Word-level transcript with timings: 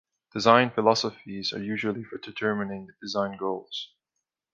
Design 0.33 0.71
philosophies 0.71 1.53
are 1.53 1.61
usually 1.61 2.03
for 2.03 2.17
determining 2.17 2.87
design 2.99 3.37
goals. 3.37 3.93